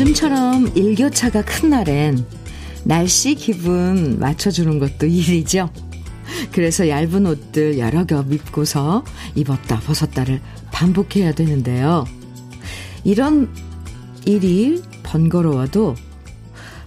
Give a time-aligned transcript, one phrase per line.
[0.00, 2.24] 요즘처럼 일교차가 큰 날엔
[2.84, 5.68] 날씨 기분 맞춰주는 것도 일이죠.
[6.52, 9.04] 그래서 얇은 옷들 여러 겹 입고서
[9.34, 10.40] 입었다 벗었다를
[10.72, 12.06] 반복해야 되는데요.
[13.04, 13.50] 이런
[14.24, 15.96] 일이 번거로워도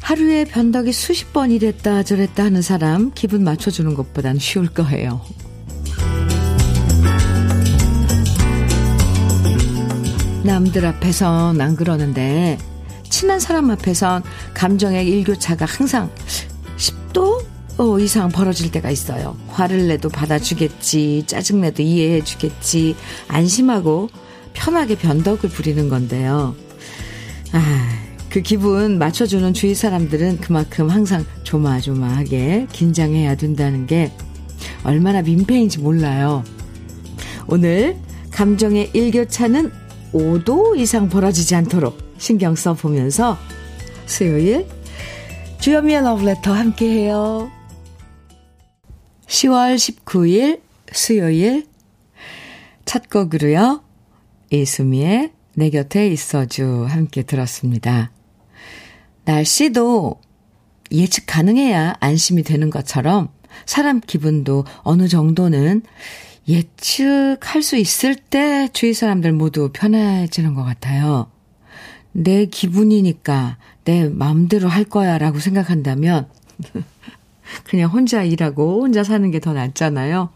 [0.01, 5.21] 하루에 변덕이 수십 번 이랬다 저랬다 하는 사람 기분 맞춰주는 것보단 쉬울 거예요.
[10.43, 12.57] 남들 앞에선 안 그러는데
[13.13, 14.23] 친한 사람 앞에선
[14.55, 16.09] 감정의 일교차가 항상
[16.77, 19.37] 10도 이상 벌어질 때가 있어요.
[19.49, 22.95] 화를 내도 받아주겠지, 짜증내도 이해해주겠지,
[23.27, 24.09] 안심하고
[24.53, 26.55] 편하게 변덕을 부리는 건데요.
[27.51, 34.11] 아, 그 기분 맞춰주는 주위 사람들은 그만큼 항상 조마조마하게 긴장해야 된다는 게
[34.83, 36.43] 얼마나 민폐인지 몰라요.
[37.45, 37.95] 오늘
[38.31, 39.71] 감정의 일교차는
[40.13, 43.37] 5도 이상 벌어지지 않도록 신경 써보면서
[44.05, 44.65] 수요일
[45.59, 47.51] 주현미의 러브레터 함께해요.
[49.27, 50.61] 10월 19일
[50.93, 51.67] 수요일
[52.85, 53.83] 첫 곡으로요.
[54.51, 58.13] 이수미의 내 곁에 있어주 함께 들었습니다.
[59.25, 60.21] 날씨도
[60.93, 63.33] 예측 가능해야 안심이 되는 것처럼
[63.65, 65.81] 사람 기분도 어느 정도는
[66.47, 71.32] 예측할 수 있을 때 주위 사람들 모두 편해지는 것 같아요.
[72.13, 76.29] 내 기분이니까 내 마음대로 할 거야 라고 생각한다면
[77.65, 80.29] 그냥 혼자 일하고 혼자 사는 게 더 낫잖아요.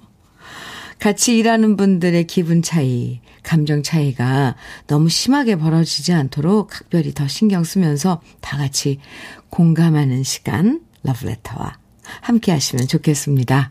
[1.00, 4.55] 같이 일하는 분들의 기분 차이, 감정 차이가
[4.88, 9.00] 너무 심하게 벌어지지 않도록 각별히 더 신경 쓰면서 다 같이
[9.49, 11.77] 공감하는 시간, 러브레터와
[12.21, 13.70] 함께 하시면 좋겠습니다.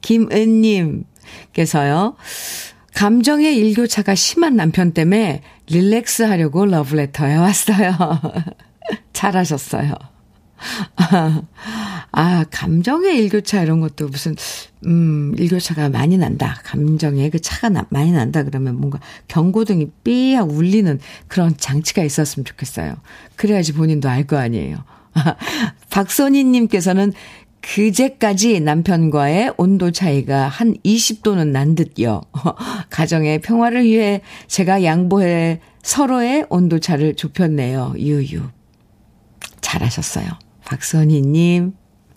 [0.00, 2.16] 김은님께서요,
[2.94, 8.20] 감정의 일교차가 심한 남편 때문에 릴렉스 하려고 러브레터에 왔어요.
[9.12, 9.94] 잘하셨어요.
[12.12, 14.36] 아, 감정의 일교차 이런 것도 무슨,
[14.86, 16.60] 음, 일교차가 많이 난다.
[16.64, 18.44] 감정의 그 차가 나, 많이 난다.
[18.44, 22.94] 그러면 뭔가 경고등이 삐약 울리는 그런 장치가 있었으면 좋겠어요.
[23.36, 24.84] 그래야지 본인도 알 거 아니에요.
[25.90, 27.12] 박선희님께서는
[27.64, 32.20] 그제까지 남편과의 온도 차이가 한 20도는 난 듯요.
[32.90, 37.94] 가정의 평화를 위해 제가 양보해 서로의 온도 차를 좁혔네요.
[37.96, 38.42] 유유.
[39.62, 40.26] 잘하셨어요.
[40.66, 41.72] 박선희님.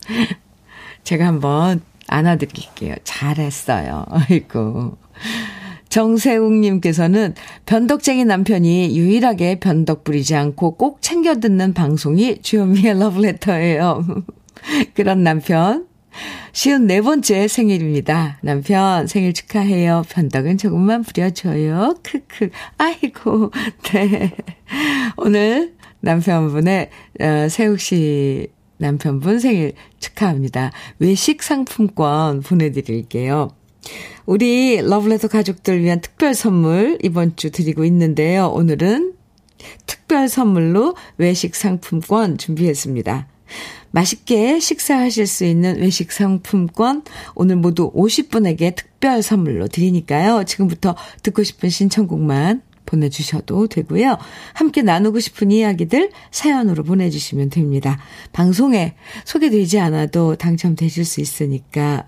[1.03, 2.95] 제가 한번 안아드릴게요.
[3.03, 4.05] 잘했어요.
[4.11, 4.97] 아이고.
[5.87, 7.33] 정세웅님께서는
[7.65, 14.05] 변덕쟁이 남편이 유일하게 변덕 부리지 않고 꼭 챙겨 듣는 방송이 주현미의 러브레터예요.
[14.93, 15.87] 그런 남편.
[16.51, 18.39] 쉬운 네 번째 생일입니다.
[18.41, 20.03] 남편 생일 축하해요.
[20.09, 21.95] 변덕은 조금만 부려줘요.
[22.01, 22.49] 크크.
[22.77, 23.51] 아이고,
[23.93, 24.35] 네.
[25.17, 26.89] 오늘 남편분의,
[27.21, 28.47] 어, 세욱 씨
[28.77, 30.71] 남편분 생일 축하합니다.
[30.99, 33.51] 외식 상품권 보내드릴게요.
[34.25, 38.47] 우리 러블레터 가족들 위한 특별 선물 이번 주 드리고 있는데요.
[38.47, 39.13] 오늘은
[39.85, 43.27] 특별 선물로 외식 상품권 준비했습니다.
[43.97, 47.01] 맛있게 식사하실 수 있는 외식 상품권
[47.33, 50.43] 오늘 모두 50분에게 특별 선물로 드리니까요.
[50.43, 54.19] 지금부터 듣고 싶은 신청곡만 보내주셔도 되고요.
[54.53, 57.99] 함께 나누고 싶은 이야기들 사연으로 보내주시면 됩니다.
[58.33, 58.93] 방송에
[59.25, 62.07] 소개되지 않아도 당첨되실 수 있으니까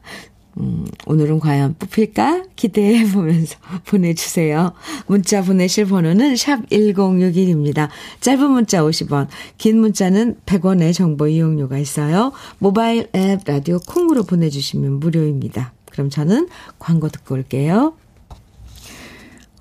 [0.60, 2.44] 음, 오늘은 과연 뽑힐까?
[2.56, 4.74] 기대해 보면서 보내주세요.
[5.08, 7.90] 문자 보내실 번호는 샵 1061입니다.
[8.20, 9.28] 짧은 문자 50원,
[9.58, 12.34] 긴 문자는 100원의 정보 이용료가 있어요.
[12.58, 15.74] 모바일 앱 라디오 콩으로 보내주시면 무료입니다.
[15.90, 17.94] 그럼 저는 광고 듣고 올게요.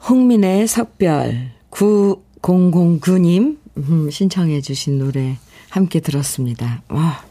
[0.09, 6.83] 홍민의 석별 9009님 음, 신청해 주신 노래 함께 들었습니다.
[6.89, 7.23] 와,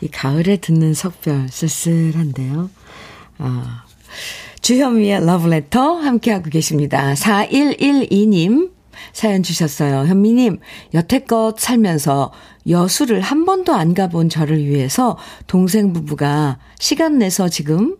[0.00, 2.70] 이 가을에 듣는 석별 쓸쓸한데요.
[3.38, 3.84] 아,
[4.60, 7.14] 주현미의 러브레터 함께하고 계십니다.
[7.14, 8.76] 4112님
[9.12, 10.06] 사연 주셨어요.
[10.06, 10.58] 현미님,
[10.94, 12.32] 여태껏 살면서
[12.68, 15.16] 여수를 한 번도 안 가본 저를 위해서
[15.46, 17.96] 동생 부부가 시간 내서 지금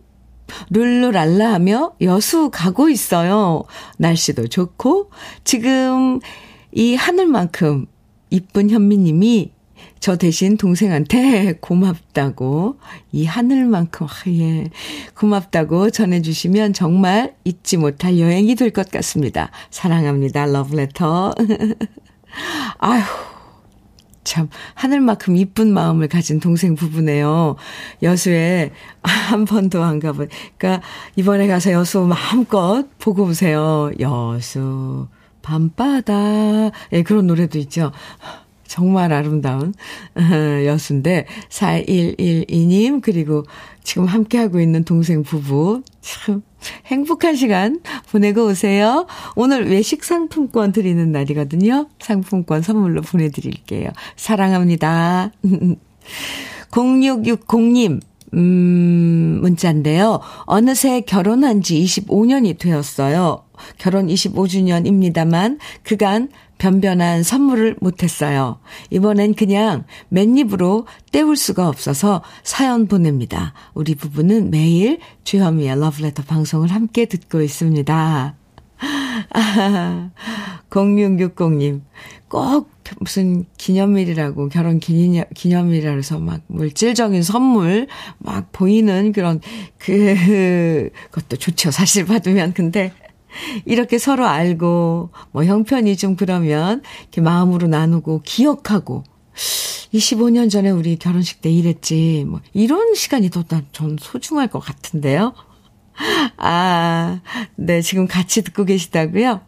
[0.69, 3.63] 룰루랄라 하며 여수 가고 있어요.
[3.97, 5.11] 날씨도 좋고,
[5.43, 6.19] 지금
[6.71, 7.85] 이 하늘만큼
[8.29, 9.51] 이쁜 현미님이
[9.99, 12.77] 저 대신 동생한테 고맙다고,
[13.11, 14.69] 이 하늘만큼, 아, 예,
[15.15, 19.49] 고맙다고 전해주시면 정말 잊지 못할 여행이 될 것 같습니다.
[19.71, 20.45] 사랑합니다.
[20.45, 21.33] 러브레터.
[22.79, 23.03] 아휴.
[24.23, 27.55] 참, 하늘만큼 이쁜 마음을 가진 동생 부부네요.
[28.03, 30.27] 여수에 한 번도 안 가본.
[30.57, 30.85] 그러니까,
[31.15, 33.89] 이번에 가서 여수 마음껏 보고 오세요.
[34.01, 35.07] 여수,
[35.41, 36.71] 밤바다.
[36.91, 37.93] 예, 그런 노래도 있죠.
[38.67, 39.73] 정말 아름다운
[40.65, 43.45] 여수인데 4112님 그리고
[43.83, 46.41] 지금 함께하고 있는 동생 부부 참
[46.87, 47.79] 행복한 시간
[48.11, 49.07] 보내고 오세요.
[49.35, 51.87] 오늘 외식 상품권 드리는 날이거든요.
[51.99, 53.89] 상품권 선물로 보내드릴게요.
[54.15, 55.31] 사랑합니다.
[56.71, 58.01] 0660님
[58.33, 60.19] 음, 문자인데요.
[60.45, 63.43] 어느새 결혼한 지 25년이 되었어요.
[63.77, 68.59] 결혼 25주년입니다만 그간 변변한 선물을 못했어요.
[68.89, 73.53] 이번엔 그냥 맨입으로 때울 수가 없어서 사연 보냅니다.
[73.73, 78.35] 우리 부부는 매일 주현미의 러브레터 방송을 함께 듣고 있습니다.
[79.33, 80.09] 아,
[80.69, 81.81] 0660님,
[82.27, 82.69] 꼭
[82.99, 87.87] 무슨 기념일이라고, 결혼 기념, 기념일이라 해서 막 물질적인 선물
[88.19, 89.41] 막 보이는 그런
[89.77, 91.71] 그, 것도 좋죠.
[91.71, 92.53] 사실 받으면.
[92.53, 92.93] 근데
[93.65, 99.03] 이렇게 서로 알고, 뭐 형편이 좀 그러면, 이렇게 마음으로 나누고, 기억하고,
[99.93, 105.33] 25년 전에 우리 결혼식 때 이랬지, 뭐, 이런 시간이 더 전 소중할 것 같은데요.
[106.37, 107.21] 아,
[107.55, 109.41] 네, 지금 같이 듣고 계시다고요?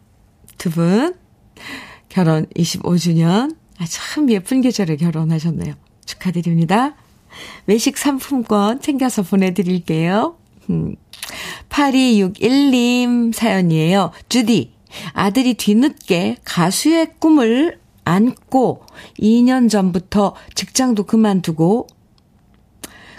[0.58, 1.14] 두 분,
[2.08, 5.74] 결혼 25주년, 아, 참 예쁜 계절에 결혼하셨네요.
[6.04, 6.96] 축하드립니다.
[7.66, 10.36] 외식 상품권 챙겨서 보내드릴게요.
[10.70, 10.94] 음,
[11.68, 14.12] 8261님 사연이에요.
[14.28, 14.72] 주디,
[15.12, 18.82] 아들이 뒤늦게 가수의 꿈을 안고
[19.18, 21.86] 2년 전부터 직장도 그만두고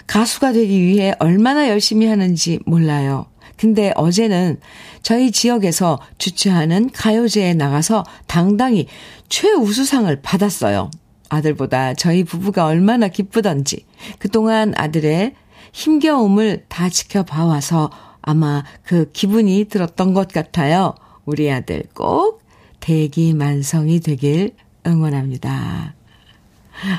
[0.06, 3.26] 가수가 되기 위해 얼마나 열심히 하는지 몰라요.
[3.56, 4.58] 근데 어제는
[5.02, 8.86] 저희 지역에서 주최하는 가요제에 나가서 당당히
[9.28, 10.90] 최우수상을 받았어요.
[11.28, 13.86] 아들보다 저희 부부가 얼마나 기쁘던지
[14.18, 15.34] 그동안 아들의
[15.72, 17.90] 힘겨움을 다 지켜봐 와서
[18.20, 20.94] 아마 그 기분이 들었던 것 같아요.
[21.24, 22.42] 우리 아들 꼭
[22.80, 24.54] 대기 만성이 되길
[24.86, 25.94] 응원합니다.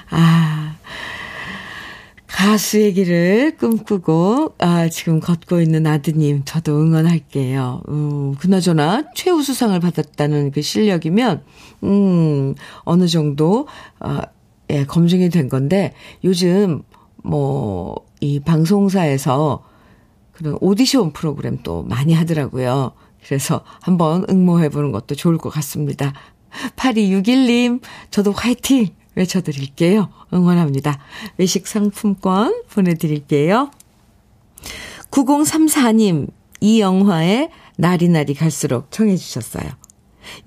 [0.09, 0.75] 아,
[2.27, 7.83] 가수의 길을 꿈꾸고, 아, 지금 걷고 있는 아드님, 저도 응원할게요.
[7.89, 11.43] 음, 그나저나, 최우수상을 받았다는 그 실력이면,
[11.83, 13.67] 음, 어느 정도,
[13.99, 14.21] 아,
[14.69, 15.93] 예, 검증이 된 건데,
[16.23, 16.83] 요즘,
[17.23, 19.65] 뭐, 이 방송사에서
[20.31, 22.93] 그런 오디션 프로그램 또 많이 하더라고요.
[23.25, 26.13] 그래서 한번 응모해보는 것도 좋을 것 같습니다.
[26.77, 27.81] 8261님,
[28.11, 28.87] 저도 화이팅!
[29.15, 30.09] 외쳐드릴게요.
[30.33, 30.99] 응원합니다.
[31.37, 33.69] 외식 상품권 보내드릴게요.
[35.11, 36.29] 9034님,
[36.61, 39.69] 이 영화의 나리나리 갈수록 청해주셨어요.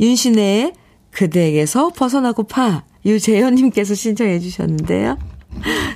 [0.00, 0.72] 윤신의
[1.11, 5.19] 그대에게서 벗어나고파, 유재현님께서 신청해주셨는데요.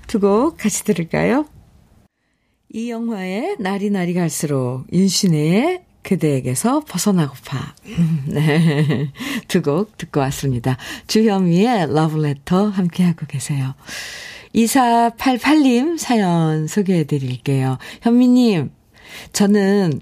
[0.06, 1.46] 두 곡 같이 들을까요?
[2.72, 7.74] 이 영화의 나리나리 갈수록 윤신의 그대에게서 벗어나고파.
[8.26, 9.10] 네.
[9.48, 10.76] 두 곡 듣고 왔습니다.
[11.08, 13.74] 주현미의 러브레터 함께하고 계세요.
[14.54, 17.78] 2488님 사연 소개해 드릴게요.
[18.02, 18.70] 현미님,
[19.32, 20.00] 저는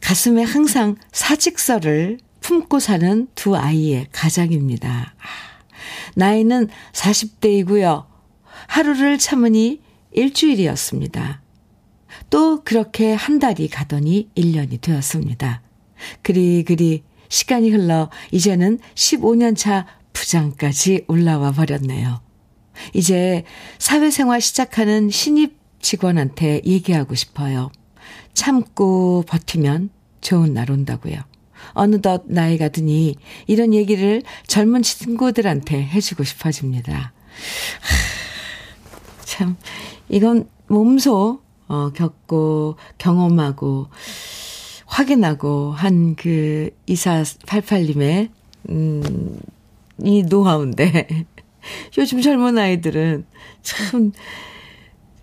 [0.00, 5.14] 가슴에 항상 사직서를 품고 사는 두 아이의 가장입니다.
[6.14, 8.04] 나이는 40대이고요.
[8.68, 9.80] 하루를 참으니
[10.12, 11.42] 일주일이었습니다.
[12.30, 15.62] 또 그렇게 한 달이 가더니 1년이 되었습니다.
[16.22, 22.20] 그리 그리 시간이 흘러 이제는 15년 차 부장까지 올라와 버렸네요.
[22.92, 23.44] 이제
[23.78, 27.70] 사회생활 시작하는 신입 직원한테 얘기하고 싶어요.
[28.32, 29.90] 참고 버티면
[30.20, 31.16] 좋은 날 온다고요.
[31.72, 33.16] 어느덧 나이가 드니
[33.46, 37.12] 이런 얘기를 젊은 친구들한테 해주고 싶어집니다.
[39.24, 39.56] 참,
[40.08, 43.88] 이건 몸소 어, 겪고 경험하고
[44.86, 48.30] 확인하고 한 그 2488님의
[48.70, 49.38] 음,
[50.02, 51.26] 이 노하우인데
[51.98, 53.26] 요즘 젊은 아이들은
[53.62, 54.12] 참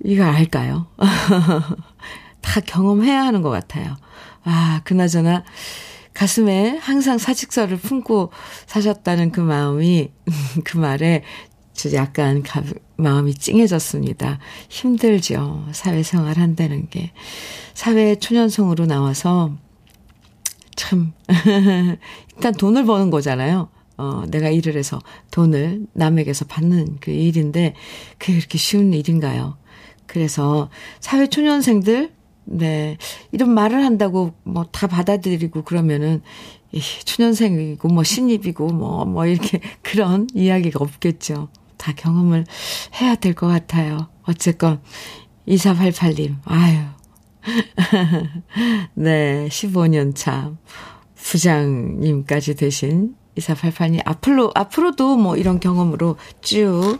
[0.04, 0.88] 이거 알까요?
[2.42, 3.96] 다 경험해야 하는 것 같아요.
[4.44, 5.44] 아, 그나저나
[6.14, 8.32] 가슴에 항상 사직서를 품고
[8.66, 10.12] 사셨다는 그 마음이
[10.64, 11.24] 그 말에
[11.74, 12.62] 저 약간 가,
[13.02, 14.40] 마음이 찡해졌습니다.
[14.70, 15.68] 힘들죠.
[15.72, 17.12] 사회생활 한다는 게.
[17.74, 19.56] 사회 초년생으로 나와서
[20.76, 21.14] 참
[22.36, 23.70] 일단 돈을 버는 거잖아요.
[23.98, 25.00] 어, 내가 일을 해서
[25.32, 27.76] 돈을 남에게서 받는 그 일인데
[28.18, 29.58] 그게 그렇게 쉬운 일인가요?
[30.08, 32.12] 그래서 사회 초년생들
[32.46, 32.98] 네.
[33.32, 36.22] 이런 말을 한다고 뭐 다 받아들이고 그러면은
[37.06, 41.50] 초년생이고 뭐 신입이고 뭐뭐 뭐 이렇게 그런 이야기가 없겠죠.
[41.82, 42.46] 다 경험을
[43.02, 44.08] 해야 될 것 같아요.
[44.24, 44.82] 어쨌건
[45.48, 46.78] 2488님, 아유.
[48.94, 50.52] 네, 15년 차
[51.16, 57.00] 부장님까지 되신 2488님, 앞으로, 앞으로도 뭐 이런 경험으로 쭉,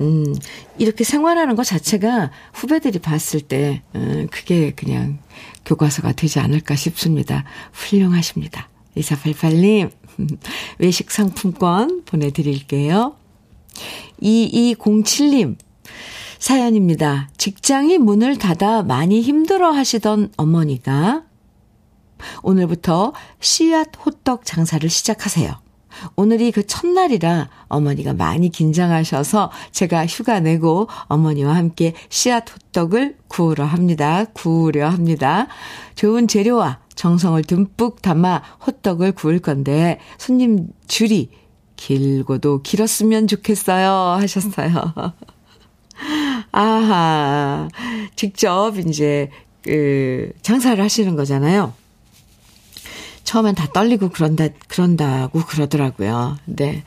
[0.00, 0.34] 음,
[0.78, 5.18] 이렇게 생활하는 것 자체가 후배들이 봤을 때, 음, 그게 그냥
[5.66, 7.44] 교과서가 되지 않을까 싶습니다.
[7.72, 8.68] 훌륭하십니다.
[8.96, 9.90] 2488님,
[10.78, 13.16] 외식 상품권 보내드릴게요.
[14.22, 15.56] 2207님,
[16.38, 17.28] 사연입니다.
[17.36, 21.24] 직장이 문을 닫아 많이 힘들어 하시던 어머니가
[22.42, 25.60] 오늘부터 씨앗 호떡 장사를 시작하세요.
[26.14, 34.24] 오늘이 그 첫날이라 어머니가 많이 긴장하셔서 제가 휴가 내고 어머니와 함께 씨앗 호떡을 구우려 합니다.
[34.32, 35.48] 구우려 합니다.
[35.96, 41.30] 좋은 재료와 정성을 듬뿍 담아 호떡을 구울 건데 손님 줄이
[41.78, 44.92] 길고도 길었으면 좋겠어요 하셨어요.
[46.52, 47.68] 아하.
[48.16, 49.30] 직접 이제
[49.62, 51.72] 그 장사를 하시는 거잖아요.
[53.22, 56.38] 처음엔 다 떨리고 그런다, 그런다고 그러더라고요.
[56.46, 56.82] 근데,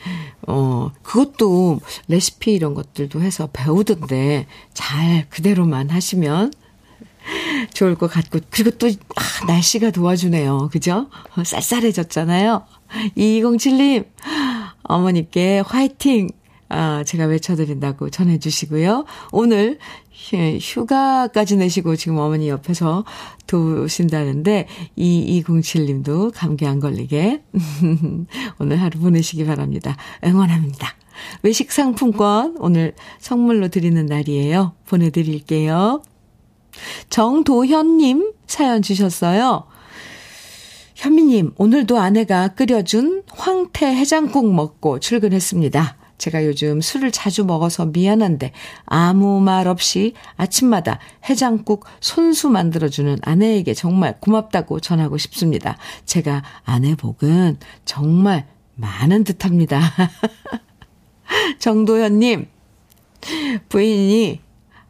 [0.47, 6.51] 어, 그것도 레시피 이런 것들도 해서 배우던데 잘 그대로만 하시면
[7.75, 8.39] 좋을 것 같고.
[8.49, 10.69] 그리고 또, 아, 날씨가 도와주네요.
[10.71, 11.09] 그죠?
[11.45, 12.65] 쌀쌀해졌잖아요.
[13.15, 14.05] 2207님,
[14.91, 16.29] 어머니께 화이팅!
[16.67, 19.05] 아, 제가 외쳐드린다고 전해주시고요.
[19.31, 19.77] 오늘
[20.61, 23.03] 휴가까지 내시고 지금 어머니 옆에서
[23.47, 24.67] 도우신다는데
[24.97, 27.43] 2207님도 감기 안 걸리게
[28.59, 29.97] 오늘 하루 보내시기 바랍니다.
[30.23, 30.95] 응원합니다.
[31.43, 34.73] 외식 상품권 오늘 선물로 드리는 날이에요.
[34.87, 36.01] 보내드릴게요.
[37.09, 39.65] 정도현님 사연 주셨어요.
[41.01, 45.97] 현미님, 오늘도 아내가 끓여준 황태 해장국 먹고 출근했습니다.
[46.19, 48.51] 제가 요즘 술을 자주 먹어서 미안한데
[48.85, 55.75] 아무 말 없이 아침마다 해장국 손수 만들어주는 아내에게 정말 고맙다고 전하고 싶습니다.
[56.05, 59.81] 제가 아내 복은 정말 많은 듯 합니다.
[61.57, 62.45] 정도현님,
[63.69, 64.39] 부인이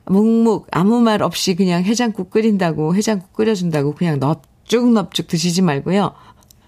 [0.07, 4.19] 묵묵 아무 말 없이 그냥 해장국 끓인다고 해장국 끓여준다고 그냥
[4.71, 6.13] 넙죽넙죽 드시지 말고요.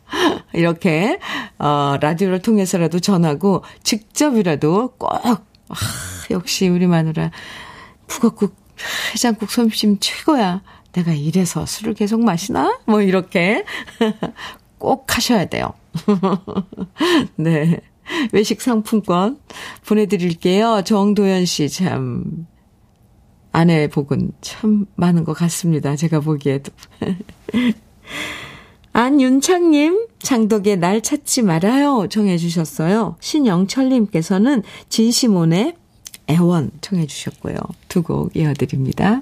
[0.54, 1.20] 이렇게,
[1.58, 5.42] 어, 라디오를 통해서라도 전하고, 직접이라도 꼭, 아,
[6.30, 7.32] 역시 우리 마누라,
[8.08, 8.56] 북어국,
[9.14, 10.62] 해장국 솜심 최고야.
[10.92, 12.78] 내가 이래서 술을 계속 마시나?
[12.86, 13.64] 뭐, 이렇게.
[14.78, 15.74] 꼭 하셔야 돼요.
[17.38, 17.80] 네.
[18.34, 19.40] 외식 상품권
[19.88, 20.82] 보내드릴게요.
[20.84, 22.46] 정도연 씨, 참,
[23.54, 25.96] 아내 복은 참 많은 것 같습니다.
[25.96, 26.72] 제가 보기에도.
[28.94, 32.08] 안윤창님, 장덕의 날 찾지 말아요.
[32.10, 33.16] 청해주셨어요.
[33.20, 35.74] 신영철님께서는 진시몬의
[36.30, 37.56] 애원 청해주셨고요.
[37.90, 39.22] 두 곡 이어드립니다.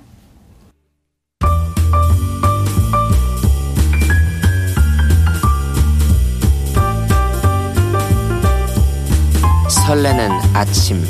[9.88, 11.02] 설레는 아침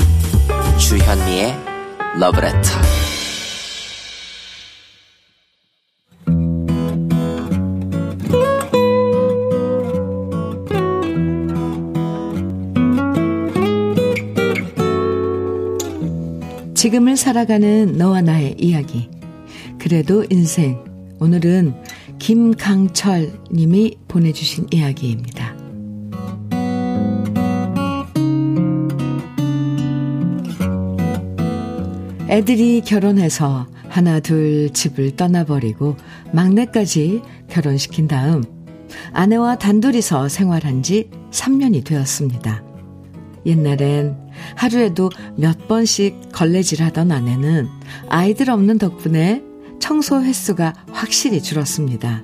[0.77, 1.55] 주현미의
[2.19, 3.00] 러브레터
[16.81, 19.07] 지금을 살아가는 너와 나의 이야기.
[19.77, 20.83] 그래도 인생.
[21.19, 21.75] 오늘은
[22.17, 25.55] 김강철 님이 보내주신 이야기입니다.
[32.27, 35.97] 애들이 결혼해서 하나 둘 집을 떠나버리고
[36.33, 38.43] 막내까지 결혼시킨 다음
[39.13, 42.63] 아내와 단둘이서 생활한 지 3년이 되었습니다.
[43.45, 44.20] 옛날엔
[44.55, 47.69] 하루에도 몇 번씩 걸레질 하던 아내는
[48.09, 49.43] 아이들 없는 덕분에
[49.79, 52.23] 청소 횟수가 확실히 줄었습니다.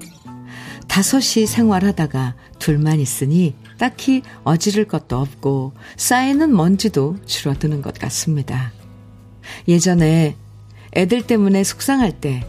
[0.87, 8.71] 다섯이 생활하다가 둘만 있으니 딱히 어지를 것도 없고 쌓이는 먼지도 줄어드는 것 같습니다.
[9.67, 10.35] 예전에
[10.95, 12.45] 애들 때문에 속상할 때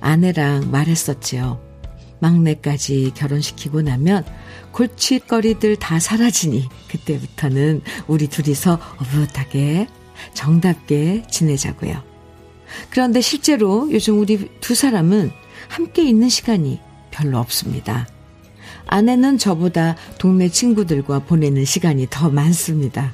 [0.00, 1.65] 아내랑 말했었지요.
[2.20, 4.24] 막내까지 결혼시키고 나면
[4.72, 9.88] 골칫거리들 다 사라지니 그때부터는 우리 둘이서 어긋하게
[10.34, 12.02] 정답게 지내자고요.
[12.90, 15.30] 그런데 실제로 요즘 우리 두 사람은
[15.68, 16.80] 함께 있는 시간이
[17.10, 18.06] 별로 없습니다.
[18.86, 23.12] 아내는 저보다 동네 친구들과 보내는 시간이 더 많습니다.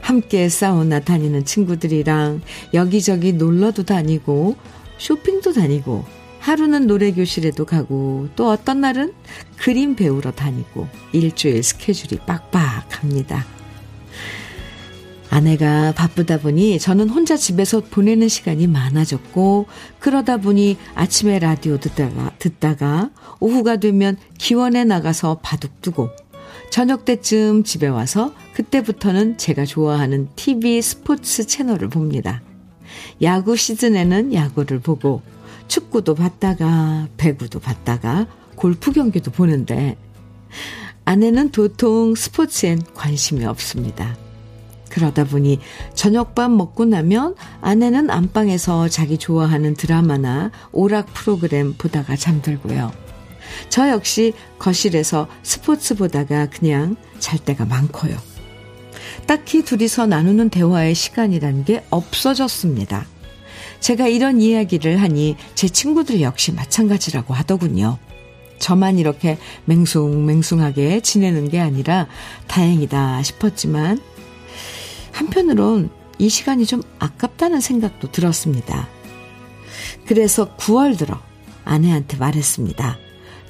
[0.00, 2.40] 함께 사우나 다니는 친구들이랑
[2.72, 4.56] 여기저기 놀러도 다니고
[4.98, 6.04] 쇼핑도 다니고
[6.42, 9.12] 하루는 노래교실에도 가고 또 어떤 날은
[9.56, 13.46] 그림 배우러 다니고 일주일 스케줄이 빡빡합니다.
[15.30, 19.66] 아내가 바쁘다 보니 저는 혼자 집에서 보내는 시간이 많아졌고
[20.00, 26.10] 그러다 보니 아침에 라디오 듣다가 듣다가 오후가 되면 기원에 나가서 바둑 두고
[26.70, 32.42] 저녁 때쯤 집에 와서 그때부터는 제가 좋아하는 TV 스포츠 채널을 봅니다.
[33.22, 35.22] 야구 시즌에는 야구를 보고
[35.72, 38.26] 축구도 봤다가 배구도 봤다가
[38.56, 39.96] 골프 경기도 보는데
[41.06, 44.14] 아내는 도통 스포츠엔 관심이 없습니다.
[44.90, 45.60] 그러다 보니
[45.94, 52.92] 저녁밥 먹고 나면 아내는 안방에서 자기 좋아하는 드라마나 오락 프로그램 보다가 잠들고요.
[53.70, 58.14] 저 역시 거실에서 스포츠 보다가 그냥 잘 때가 많고요.
[59.26, 63.06] 딱히 둘이서 나누는 대화의 시간이란 게 없어졌습니다.
[63.82, 67.98] 제가 이런 이야기를 하니 제 친구들 역시 마찬가지라고 하더군요.
[68.60, 72.06] 저만 이렇게 맹숭맹숭하게 지내는 게 아니라
[72.46, 74.00] 다행이다 싶었지만
[75.10, 78.88] 한편으론 이 시간이 좀 아깝다는 생각도 들었습니다.
[80.06, 81.20] 그래서 9월 들어
[81.64, 82.98] 아내한테 말했습니다.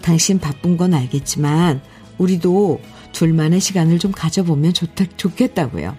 [0.01, 1.83] 당신 바쁜 건 알겠지만
[2.17, 2.81] 우리도
[3.13, 5.95] 둘만의 시간을 좀 가져보면 좋, 좋겠다고요.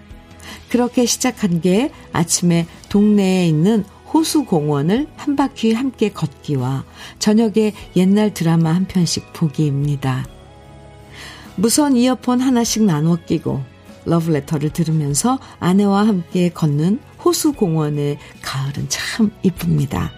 [0.70, 6.84] 그렇게 시작한 게 아침에 동네에 있는 호수 공원을 한 바퀴 함께 걷기와
[7.18, 10.24] 저녁에 옛날 드라마 한 편씩 보기입니다.
[11.56, 13.60] 무선 이어폰 하나씩 나눠 끼고
[14.04, 20.12] 러브레터를 들으면서 아내와 함께 걷는 호수 공원의 가을은 참 이쁩니다.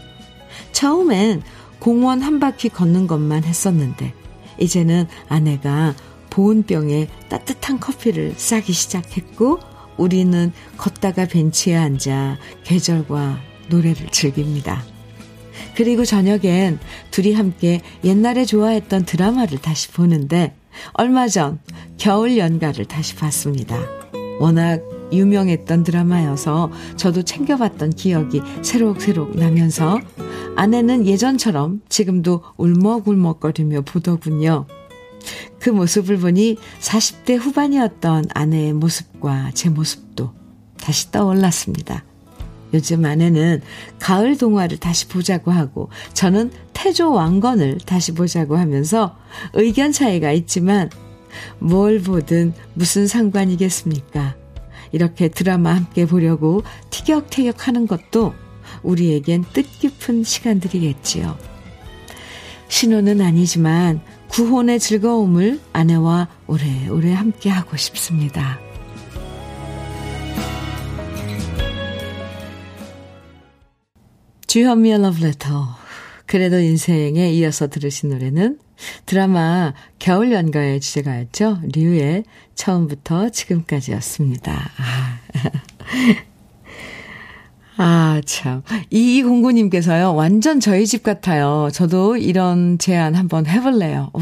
[0.73, 1.43] 처음엔
[1.79, 4.13] 공원 한 바퀴 걷는 것만 했었는데,
[4.59, 5.95] 이제는 아내가
[6.31, 9.61] 보온병에 따뜻한 커피를 싸기 시작했고,
[9.97, 13.39] 우리는 걷다가 벤치에 앉아 계절과
[13.69, 14.85] 노래를 즐깁니다.
[15.75, 16.79] 그리고 저녁엔
[17.11, 20.55] 둘이 함께 옛날에 좋아했던 드라마를 다시 보는데,
[20.93, 21.59] 얼마 전
[21.99, 23.79] 겨울 연가를 다시 봤습니다.
[24.41, 30.01] 워낙 유명했던 드라마여서 저도 챙겨봤던 기억이 새록새록 나면서
[30.57, 34.67] 아내는 예전처럼 지금도 울먹울먹거리며 보더군요.
[35.59, 40.33] 그 모습을 보니 40대 후반이었던 아내의 모습과 제 모습도
[40.79, 42.05] 다시 떠올랐습니다.
[42.75, 43.63] 요즘 아내는
[43.99, 49.17] 가을 동화를 다시 보자고 하고 저는 태조 왕건을 다시 보자고 하면서
[49.55, 50.91] 의견 차이가 있지만
[51.59, 54.37] 뭘 보든 무슨 상관이겠습니까?
[54.93, 58.35] 이렇게 드라마 함께 보려고 티격태격 하는 것도
[58.83, 61.37] 우리에겐 뜻깊은 시간들이겠지요.
[62.69, 68.66] 신혼은 아니지만 구혼의 즐거움을 아내와 오래오래 함께 하고 싶습니다.
[74.47, 75.77] 주현미의 러브레터.
[76.27, 78.59] 그래도 인생에 이어서 들으신 노래는
[79.07, 81.61] 드라마 겨울 연가의 주제가였죠.
[81.75, 84.53] 류의 처음부터 지금까지였습니다.
[84.53, 85.19] 아,
[87.79, 88.63] 아 참.
[88.91, 91.69] 이공구님께서요, 완전 저희 집 같아요.
[91.73, 94.11] 저도 이런 제안 한번 해볼래요.
[94.15, 94.21] 오,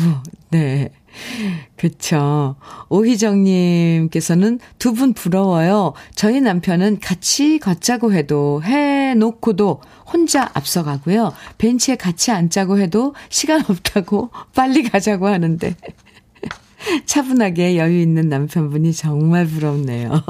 [0.51, 0.91] 네.
[1.77, 2.57] 그쵸.
[2.88, 5.92] 오희정님께서는 두 분 부러워요.
[6.14, 9.81] 저희 남편은 같이 걷자고 해도 해놓고도
[10.12, 11.33] 혼자 앞서가고요.
[11.59, 15.74] 벤치에 같이 앉자고 해도 시간 없다고 빨리 가자고 하는데.
[17.07, 20.22] 차분하게 여유 있는 남편분이 정말 부럽네요.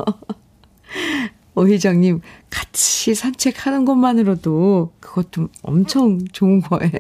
[1.57, 2.21] 오희정님,
[2.51, 6.91] 같이 산책하는 것만으로도 그것도 엄청 좋은 거예요.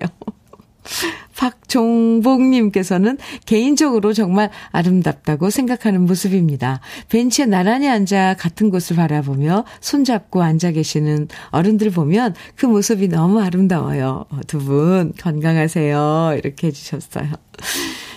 [1.37, 6.81] 박종복님께서는 개인적으로 정말 아름답다고 생각하는 모습입니다.
[7.09, 14.27] 벤치에 나란히 앉아 같은 곳을 바라보며 손잡고 앉아 계시는 어른들 보면 그 모습이 너무 아름다워요.
[14.47, 16.37] 두 분 건강하세요.
[16.39, 17.33] 이렇게 해주셨어요.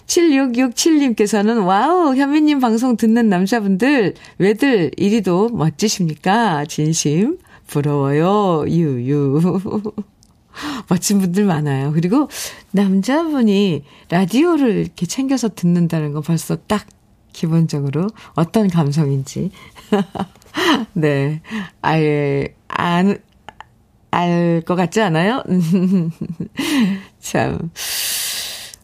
[0.05, 6.65] 7667님께서는 wow, 현미님 방송 듣는 남자분들 왜들 이리도 멋지십니까?
[6.65, 8.63] 진심 부러워요.
[8.69, 9.41] 유유.
[10.89, 11.91] 멋진 분들 많아요.
[11.93, 12.29] 그리고
[12.71, 16.85] 남자분이 라디오를 이렇게 챙겨서 듣는다는 거 벌써 딱
[17.33, 19.51] 기본적으로 어떤 감성인지.
[20.93, 21.41] 네.
[21.81, 23.17] 아예, 안,
[24.11, 25.43] 알 것 같지 않아요?
[27.19, 27.69] 참,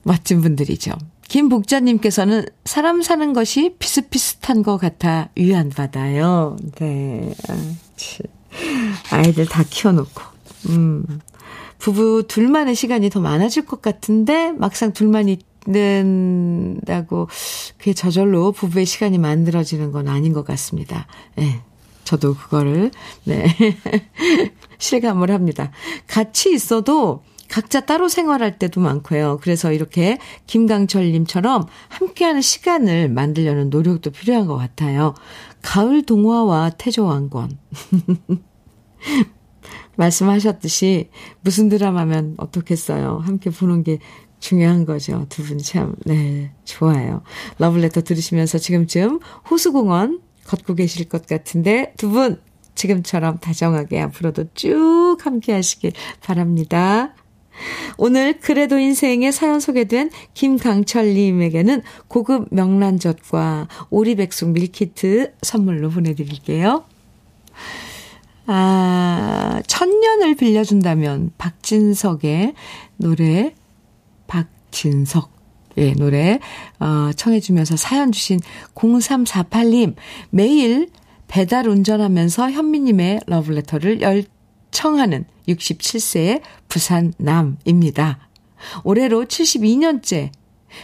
[0.04, 0.92] 멋진 분들이죠.
[1.28, 6.58] 김복자님께서는 사람 사는 것이 비슷비슷한 것 같아 위안받아요.
[6.76, 7.34] 네.
[7.50, 10.22] 아, 아이들 다 키워놓고.
[10.70, 11.04] 음.
[11.84, 15.28] 부부 둘만의 시간이 더 많아질 것 같은데 막상 둘만
[15.68, 17.28] 있는다고
[17.78, 21.08] 그게 저절로 부부의 시간이 만들어지는 건 아닌 것 같습니다.
[21.36, 21.62] 네.
[22.06, 22.90] 저도 그거를
[23.26, 23.48] 네.
[24.80, 25.72] 실감을 합니다.
[26.08, 29.40] 같이 있어도 각자 따로 생활할 때도 많고요.
[29.42, 35.16] 그래서 이렇게 김강철님처럼 함께하는 시간을 만들려는 노력도 필요한 것 같아요.
[35.62, 37.58] 가을 동화와 태조왕권.
[39.96, 41.10] 말씀하셨듯이
[41.42, 43.20] 무슨 드라마면 어떻겠어요.
[43.24, 44.00] 함께 보는 게
[44.40, 45.26] 중요한 거죠.
[45.30, 47.22] 두 분 참, 네, 좋아요.
[47.60, 52.42] 러블레터 들으시면서 지금쯤 호수공원 걷고 계실 것 같은데 두 분
[52.76, 57.14] 지금처럼 다정하게 앞으로도 쭉 함께 하시길 바랍니다.
[57.98, 66.84] 오늘 그래도 인생의 사연 소개된 김강철님에게는 고급 명란젓과 오리백숙 밀키트 선물로 보내드릴게요.
[68.46, 72.54] 아, 천년을 빌려준다면 박진석의
[72.98, 73.56] 노래,
[74.28, 75.34] 박진석.
[75.76, 76.40] 의 노래,
[76.80, 78.40] 어, 청해주면서 사연 주신
[78.76, 79.96] 0348님,
[80.30, 80.88] 매일
[81.28, 88.30] 배달 운전하면서 현미님의 러브레터를 열청하는 67세의 부산 남입니다.
[88.84, 90.30] 올해로 72년째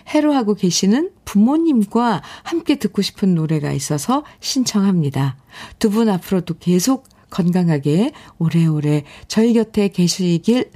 [0.08, 5.38] 해로하고 계시는 부모님과 함께 듣고 싶은 노래가 있어서 신청합니다.
[5.78, 10.72] 두 분 앞으로도 계속 건강하게 오래오래 저희 곁에 계시길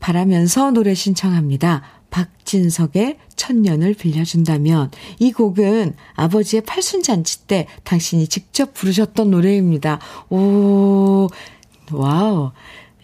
[0.00, 1.82] 바라면서 노래 신청합니다.
[2.10, 9.98] 박진석의 천년을 빌려준다면 이 곡은 아버지의 팔순잔치 때 당신이 직접 부르셨던 노래입니다.
[10.28, 11.28] 오,
[11.90, 12.52] wow.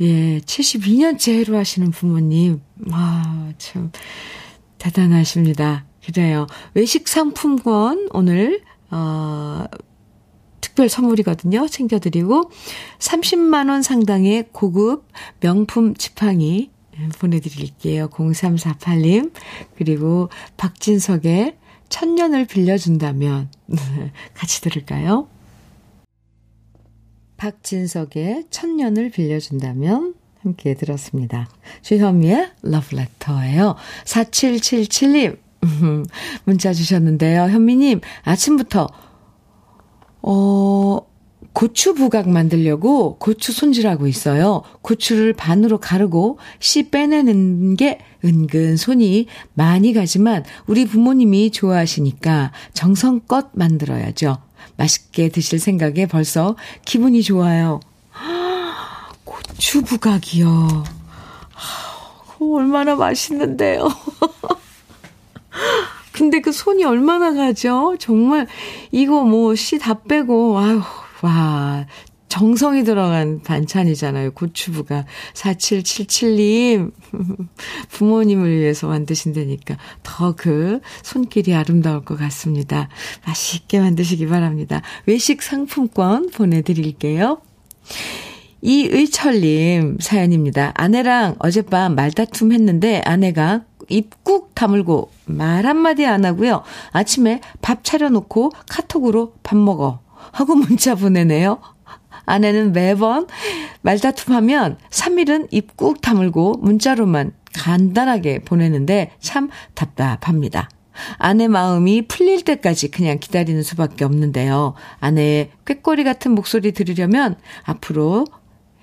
[0.01, 2.61] 예, 72년째 해로 하시는 부모님.
[2.91, 3.91] 와, 참,
[4.79, 5.87] 대단하십니다.
[6.05, 6.47] 그래요.
[6.75, 9.65] 외식 상품권 오늘, 어,
[10.79, 11.67] 특별 선물이거든요.
[11.67, 12.53] 챙겨드리고,
[13.01, 15.09] 30만 원 상당의 고급
[15.41, 16.71] 명품 지팡이
[17.19, 18.09] 보내드릴게요.
[18.11, 19.33] 0348님.
[19.77, 21.57] 그리고 박진석의
[21.89, 23.51] 천년을 빌려준다면,
[24.35, 25.27] 같이 들을까요?
[27.39, 31.49] 박진석의 천년을 빌려준다면 함께 들었습니다.
[31.83, 33.75] 주현미의 러브레터예요.
[34.05, 35.39] 4777님
[36.45, 37.49] 문자 주셨는데요.
[37.49, 38.87] 현미님 아침부터
[40.23, 41.01] 어
[41.53, 44.63] 고추 부각 만들려고 고추 손질하고 있어요.
[44.83, 54.39] 고추를 반으로 가르고 씨 빼내는 게 은근 손이 많이 가지만 우리 부모님이 좋아하시니까 정성껏 만들어야죠.
[54.77, 57.81] 맛있게 드실 생각에 벌써 기분이 좋아요.
[59.25, 60.85] 고추 부각이요.
[62.41, 63.89] 얼마나 맛있는데요.
[66.19, 67.97] 근데 그 손이 얼마나 가죠?
[67.99, 68.47] 정말
[68.91, 70.81] 이거 뭐 씨 다 빼고 아유
[71.23, 71.87] 와
[72.29, 74.33] 정성이 들어간 반찬이잖아요.
[74.33, 76.93] 고추부가 4777님
[77.89, 82.89] 부모님을 위해서 만드신다니까 더 그 손길이 아름다울 것 같습니다.
[83.27, 84.83] 맛있게 만드시기 바랍니다.
[85.07, 87.41] 외식 상품권 보내드릴게요.
[88.61, 90.73] 이의철님 사연입니다.
[90.75, 96.63] 아내랑 어젯밤 말다툼 했는데 아내가 입꾹 다물고 말 한마디 안 하고요.
[96.93, 100.01] 아침에 밥 차려놓고 카톡으로 밥 먹어.
[100.33, 101.61] 하고 문자 보내네요.
[102.27, 103.27] 아내는 매번
[103.83, 110.69] 말다툼하면 3일은 입꾹 다물고 문자로만 간단하게 보내는데 참 답답합니다.
[111.17, 114.75] 아내 마음이 풀릴 때까지 그냥 기다리는 수밖에 없는데요.
[115.01, 118.27] 아내의 꾀꼬리 같은 목소리 들으려면 앞으로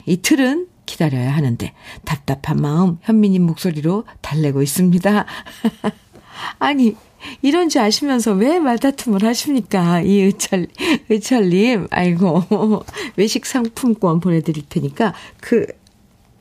[0.05, 5.25] 이틀은 기다려야 하는데 답답한 마음 현미님 목소리로 달래고 있습니다.
[6.59, 6.95] 아니
[7.41, 10.01] 이런지 아시면서 왜 말다툼을 하십니까?
[10.01, 10.67] 이 의철,
[11.09, 12.83] 의철님, 아이고,
[13.17, 15.65] 외식 상품권 보내드릴 테니까, 그,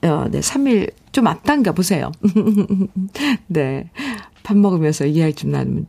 [0.03, 2.13] 어, 네, 3일 좀 앞당겨 보세요.
[3.47, 3.91] 네.
[4.43, 5.87] 밥 먹으면서 이야기 좀 나누면,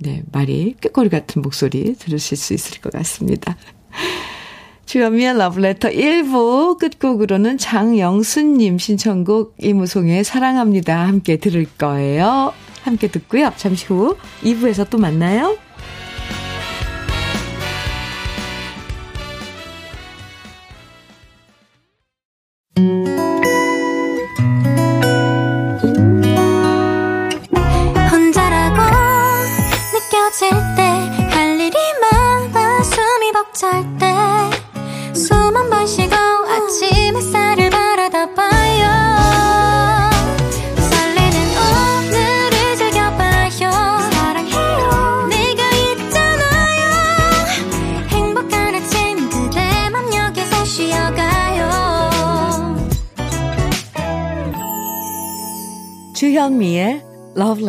[0.00, 3.56] 네, 말이 꾀꼬리 같은 목소리 들으실 수 있을 것 같습니다.
[4.90, 12.52] 주현미의 러브레터 1부 끝곡으로는 장영수님 신청곡 이무송의 사랑합니다 함께 들을 거예요.
[12.82, 13.52] 함께 듣고요.
[13.56, 15.56] 잠시 후 2부에서 또 만나요.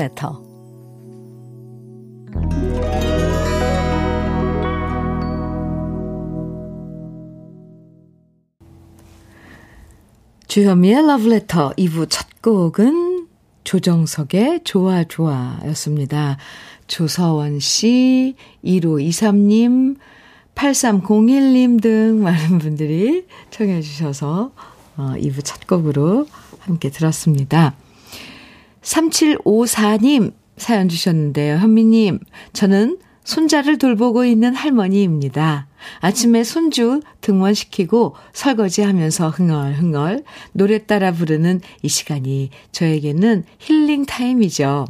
[0.02, 0.34] Letter.
[10.48, 13.28] 주현미의 Letter 2부 첫 곡은
[13.64, 16.38] 조정석의 좋아 좋아 였습니다.
[16.88, 18.36] 조서원 씨,
[18.66, 19.98] 1523님,
[20.56, 24.52] 8301님 등 많은 분들이 청해 주셔서
[24.98, 26.26] 어, 2부 첫 곡으로
[26.60, 27.76] 함께 들었습니다.
[28.82, 31.58] 3754님 사연 주셨는데요.
[31.58, 32.20] 현미님,
[32.54, 35.67] 저는 손자를 돌보고 있는 할머니입니다.
[36.00, 44.86] 아침에 손주 등원시키고 설거지 하면서 흥얼흥얼 노래 따라 부르는 이 시간이 저에게는 힐링 타임이죠.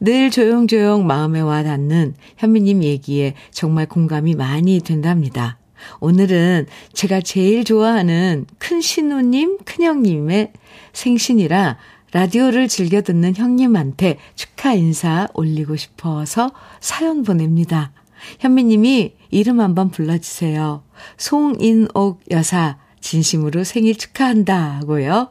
[0.00, 5.58] 늘 조용조용 마음에 와 닿는 현미님 얘기에 정말 공감이 많이 된답니다.
[6.00, 10.52] 오늘은 제가 제일 좋아하는 큰 신우님, 큰형님의
[10.92, 11.78] 생신이라
[12.12, 17.92] 라디오를 즐겨 듣는 형님한테 축하 인사 올리고 싶어서 사연 보냅니다.
[18.38, 20.82] 현미님이 이름 한번 불러주세요.
[21.16, 25.30] 송인옥 여사, 진심으로 생일 축하한다고요.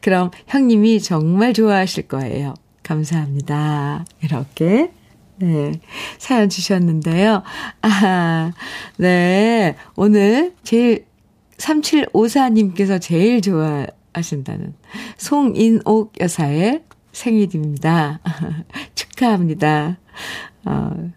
[0.00, 2.54] 그럼 형님이 정말 좋아하실 거예요.
[2.82, 4.04] 감사합니다.
[4.22, 4.90] 이렇게,
[5.36, 5.72] 네,
[6.18, 7.42] 사연 주셨는데요.
[7.82, 8.52] 아,
[8.96, 9.76] 네.
[9.96, 11.06] 오늘 제일
[11.58, 14.74] 3754님께서 제일 좋아 하신다는
[15.18, 18.20] 송인옥 여사의 생일입니다.
[18.94, 19.98] 축하합니다.
[20.64, 21.12] 어,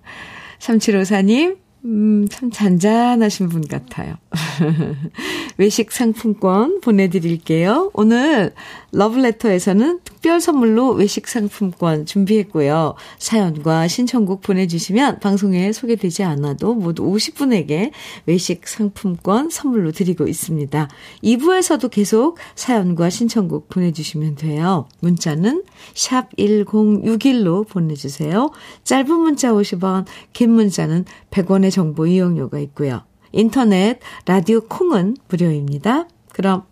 [0.60, 4.16] 3754님, 음, 참 잔잔하신 분 같아요.
[5.58, 7.92] 외식 상품권 보내드릴게요.
[7.94, 8.54] 오늘
[8.92, 12.96] 러브레터에서는 특별 선물로 외식 상품권 준비했고요.
[13.20, 17.92] 사연과 신청곡 보내주시면 방송에 소개되지 않아도 모두 50분에게
[18.26, 20.88] 외식 상품권 선물로 드리고 있습니다.
[21.24, 24.88] 2부에서도 계속 사연과 신청곡 보내주시면 돼요.
[25.02, 28.52] 문자는 샵 1061로 보내주세요.
[28.84, 33.04] 짧은 문자 50원, 긴 문자는 100원의 정보 이용료가 있고요.
[33.32, 36.08] 인터넷, 라디오 콩은 무료입니다.
[36.32, 36.64] 그럼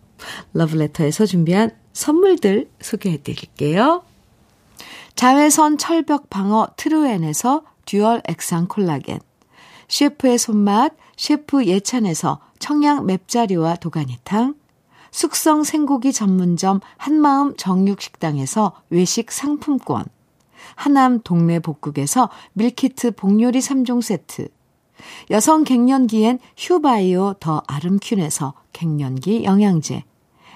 [0.54, 4.02] 러브레터에서 준비한 선물들 소개해 드릴게요.
[5.14, 9.18] 자외선 철벽 방어 트루엔에서 듀얼 액상 콜라겐
[9.88, 14.56] 셰프의 손맛 셰프 예찬에서 청양 맵자리와 도가니탕
[15.10, 20.04] 숙성 생고기 전문점 한마음 정육식당에서 외식 상품권
[20.74, 24.48] 하남 동네 복국에서 밀키트 복요리 3종 세트
[25.30, 30.04] 여성 갱년기엔 휴바이오 더 아름퀸에서 갱년기 영양제,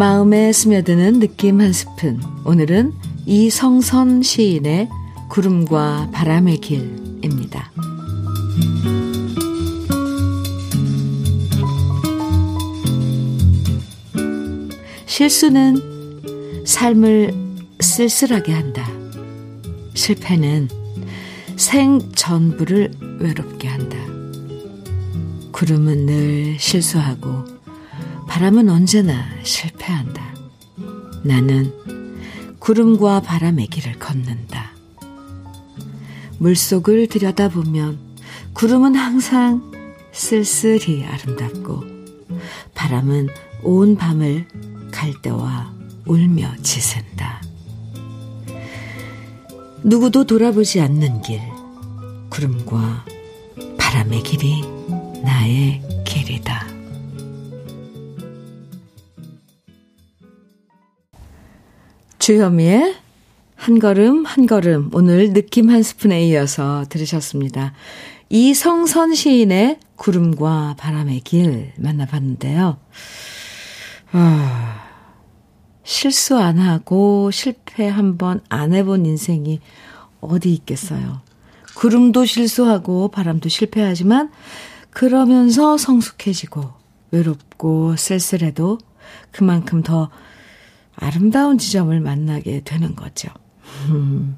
[0.00, 2.22] 마음에 스며드는 느낌 한 스푼.
[2.46, 2.94] 오늘은
[3.26, 4.88] 이성선 시인의
[5.28, 7.70] 구름과 바람의 길입니다.
[15.04, 17.34] 실수는 삶을
[17.80, 18.90] 쓸쓸하게 한다.
[19.92, 20.70] 실패는
[21.56, 23.98] 생 전부를 외롭게 한다.
[25.52, 27.59] 구름은 늘 실수하고
[28.30, 30.22] 바람은 언제나 실패한다.
[31.24, 31.74] 나는
[32.60, 34.70] 구름과 바람의 길을 걷는다.
[36.38, 37.98] 물속을 들여다보면
[38.54, 39.72] 구름은 항상
[40.12, 41.82] 쓸쓸히 아름답고
[42.76, 43.28] 바람은
[43.64, 44.46] 온 밤을
[44.92, 45.74] 갈대와
[46.06, 47.42] 울며 지샌다.
[49.82, 51.40] 누구도 돌아보지 않는 길.
[52.30, 53.06] 구름과
[53.76, 54.62] 바람의 길이
[55.24, 56.69] 나의 길이다.
[62.30, 62.94] 주현미의
[63.56, 67.72] 한 걸음 한 걸음 오늘 느낌 한 스푼에 이어서 들으셨습니다.
[68.28, 72.78] 이성선 시인의 구름과 바람의 길 만나봤는데요.
[74.12, 74.82] 아,
[75.82, 79.58] 실수 안 하고 실패 한번 안 해본 인생이
[80.20, 81.22] 어디 있겠어요.
[81.74, 84.30] 구름도 실수하고 바람도 실패하지만
[84.90, 86.62] 그러면서 성숙해지고
[87.10, 88.78] 외롭고 쓸쓸해도
[89.32, 90.10] 그만큼 더
[91.00, 93.28] 아름다운 지점을 만나게 되는 거죠.
[93.88, 94.36] 음.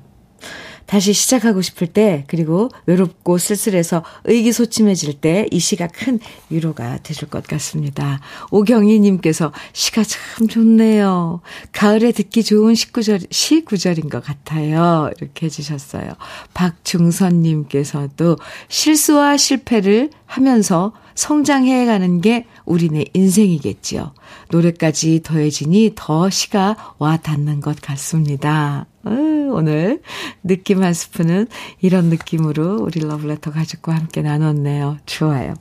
[0.85, 6.19] 다시 시작하고 싶을 때, 그리고 외롭고 쓸쓸해서 의기소침해질 때 이 시가 큰
[6.51, 8.21] 위로가 되실 것 같습니다.
[8.51, 11.41] 오경희님께서 시가 참 좋네요.
[11.73, 15.11] 가을에 듣기 좋은 시구절, 시구절인 것 같아요.
[15.19, 16.13] 이렇게 해주셨어요.
[16.53, 18.37] 박중선님께서도
[18.69, 24.15] 실수와 실패를 하면서 성장해 가는 게 우리네 인생이겠지요.
[24.51, 28.87] 노래까지 더해지니 더 시가 와 닿는 것 같습니다.
[29.05, 30.01] 오늘
[30.43, 31.49] 느낌 한 스푼은
[31.83, 34.97] 이런 느낌으로 우리 러블레터 가족과 함께 나눴네요.
[35.05, 35.53] 좋아요.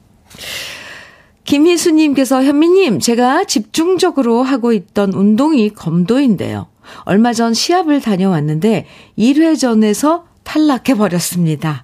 [1.43, 6.67] 김희수님께서 현미님, 제가 집중적으로 하고 있던 운동이 검도인데요.
[7.03, 8.85] 얼마 전 시합을 다녀왔는데
[9.17, 11.83] 1회전에서 탈락해버렸습니다.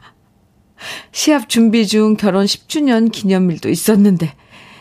[1.12, 4.34] 시합 준비 중 결혼 10주년 기념일도 있었는데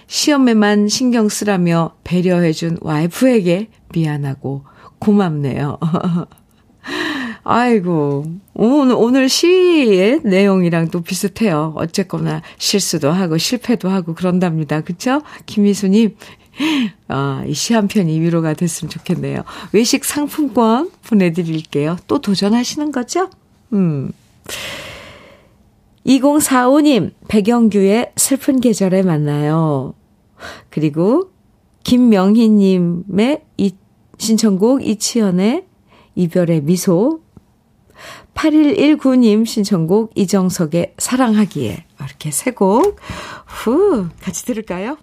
[0.06, 4.64] 시험에만 신경 쓰라며 배려해준 와이프에게 미안하고
[4.98, 5.78] 고맙네요.
[7.48, 11.74] 아이고, 오늘, 오늘 시의 내용이랑 또 비슷해요.
[11.76, 14.80] 어쨌거나 실수도 하고 실패도 하고 그런답니다.
[14.80, 15.22] 그쵸?
[15.46, 16.16] 김희수님,
[17.09, 19.44] 아, 이 시 한 편이 위로가 됐으면 좋겠네요.
[19.72, 21.98] 외식 상품권 보내드릴게요.
[22.09, 23.30] 또 도전하시는 거죠?
[23.72, 24.11] 음.
[26.06, 29.94] 2045님, 백영규의 슬픈 계절에 만나요.
[30.70, 31.30] 그리고
[31.82, 33.74] 김명희님의 이
[34.18, 35.66] 신청곡 이치현의
[36.14, 37.20] 이별의 미소.
[38.34, 41.84] 8119님 신청곡 이정석의 사랑하기에.
[41.98, 42.96] 이렇게 세 곡,
[43.46, 44.98] 후, 같이 들을까요?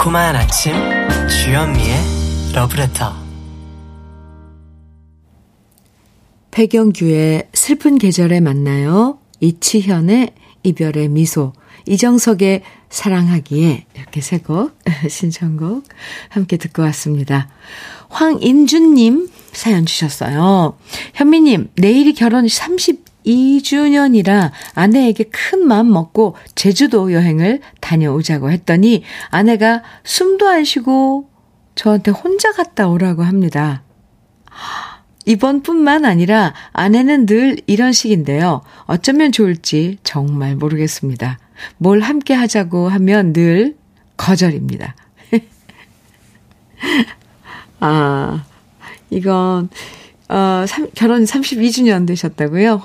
[0.00, 0.72] 달콤한 아침
[1.28, 1.94] 주현미의
[2.54, 3.12] 러브레터
[6.50, 10.32] 배경규의 슬픈 계절에 만나요 이치현의
[10.62, 11.52] 이별의 미소
[11.86, 15.84] 이정석의 사랑하기에 이렇게 세 곡 신청곡
[16.30, 17.50] 함께 듣고 왔습니다.
[18.08, 20.78] 황인준님 사연 주셨어요.
[21.12, 22.48] 현미님 내일이 결혼
[23.24, 31.28] 32주년이라 아내에게 큰 마음 먹고 제주도 여행을 다녀오자고 했더니 아내가 숨도 안 쉬고
[31.74, 33.82] 저한테 혼자 갔다 오라고 합니다.
[35.26, 38.62] 이번뿐만 아니라 아내는 늘 이런 식인데요.
[38.84, 41.38] 어쩌면 좋을지 정말 모르겠습니다.
[41.76, 43.76] 뭘 함께 하자고 하면 늘
[44.16, 44.96] 거절입니다.
[47.80, 48.44] 아,
[49.10, 49.68] 이건,
[50.30, 52.80] 어, 3, 결혼 32주년 되셨다고요?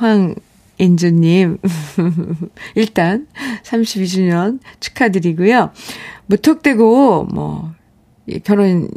[0.80, 1.60] 황인주님.
[2.74, 3.28] 일단,
[3.64, 5.70] 32주년 축하드리고요.
[6.26, 7.72] 무턱대고, 뭐,
[8.44, 8.90] 결혼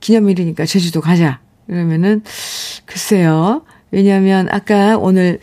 [0.00, 1.38] 기념일이니까 제주도 가자.
[1.68, 2.22] 그러면은,
[2.86, 3.62] 글쎄요.
[3.92, 5.38] 왜냐면, 아까 오늘,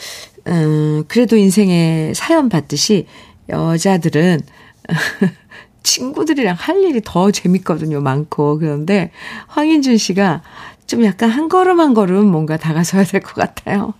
[0.47, 3.07] 음, 그래도 인생의 사연 받듯이,
[3.47, 4.41] 여자들은
[5.83, 8.01] 친구들이랑 할 일이 더 재밌거든요.
[8.01, 8.59] 많고.
[8.59, 9.11] 그런데
[9.47, 10.41] 황인준 씨가
[10.89, 13.93] 좀 약간 한 걸음 한 걸음 뭔가 다가서야 될 것 같아요.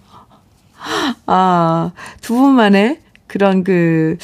[1.28, 4.18] 아, 두 분만의 그런 그,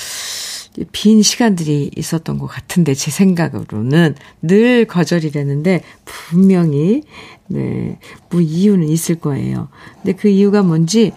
[0.92, 7.04] 빈 시간들이 있었던 것 같은데, 제 생각으로는 늘 거절이라는데, 분명히,
[7.48, 8.00] 네,
[8.32, 9.70] 뭐 이유는 있을 거예요.
[10.02, 11.14] 근데 그 이유가 뭔지,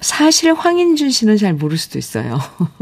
[0.00, 2.38] 사실 황인준 씨는 잘 모를 수도 있어요.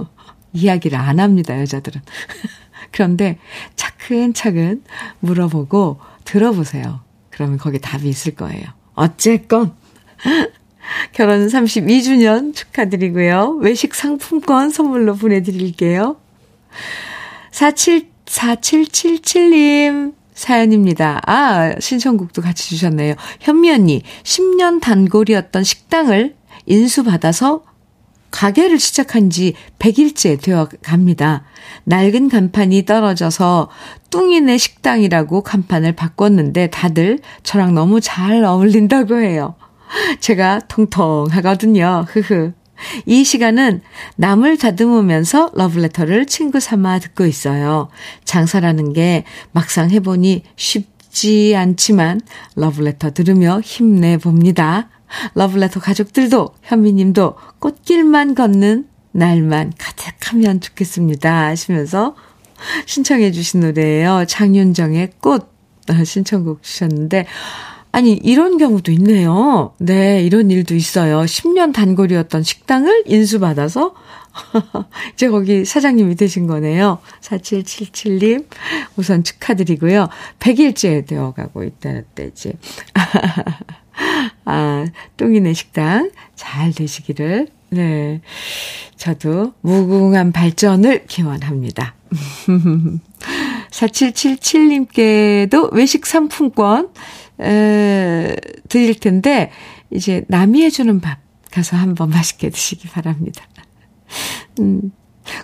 [0.53, 2.03] 이야기를 안 합니다, 여자들은.
[2.91, 3.39] 그런데
[3.77, 4.83] 차근차근
[5.21, 7.01] 물어보고 들어보세요.
[7.41, 8.67] 그러면 거기 답이 있을 거예요.
[8.93, 9.73] 어쨌건,
[11.13, 13.61] 결혼 32주년 축하드리고요.
[13.63, 16.19] 외식 상품권 선물로 보내드릴게요.
[17.51, 21.23] 47, 4777님 사연입니다.
[21.25, 23.15] 아, 신청곡도 같이 주셨네요.
[23.41, 26.37] 현미 언니, 10년 단골이었던 식당을
[26.67, 27.65] 인수받아서
[28.31, 31.45] 가게를 시작한 지 100일째 되어 갑니다.
[31.85, 33.69] 낡은 간판이 떨어져서
[34.11, 39.55] 뚱이네 식당이라고 간판을 바꿨는데 다들 저랑 너무 잘 어울린다고 해요.
[40.21, 42.07] 제가 통통하거든요.
[42.09, 42.53] 흐흐.
[43.07, 43.83] 이 시간은
[44.17, 47.89] 남을 다듬으면서 러브레터를 친구 삼아 듣고 있어요.
[48.25, 52.21] 장사라는 게 막상 해보니 쉽지 않지만
[52.57, 54.89] 러브레터 들으며 힘내봅니다.
[55.35, 61.47] 러브레터 가족들도 현미님도 꽃길만 걷는 날만 가득하면 좋겠습니다.
[61.47, 62.15] 하시면서
[62.87, 64.25] 신청해 주신 노래예요.
[64.27, 65.51] 장윤정의 꽃
[66.05, 67.27] 신청곡 주셨는데
[67.93, 69.75] 아니, 이런 경우도 있네요.
[69.79, 71.23] 네, 이런 일도 있어요.
[71.23, 73.95] 10년 단골이었던 식당을 인수받아서
[75.15, 76.99] 이제 거기 사장님이 되신 거네요.
[77.21, 78.47] 4777님,
[78.97, 80.09] 우선 축하드리고요.
[80.39, 82.53] 100일째 되어가고 있다는 때지.
[84.45, 84.87] 아,
[85.17, 88.21] 똥이네 식당 잘 되시기를, 네.
[88.97, 91.95] 저도 무궁한 발전을 기원합니다.
[93.71, 96.89] 4777님께도 외식 상품권
[97.41, 98.37] 에,
[98.69, 99.51] 드릴 텐데,
[99.91, 101.19] 이제 남이 해주는 밥
[101.51, 103.45] 가서 한번 맛있게 드시기 바랍니다.
[104.61, 104.93] 음,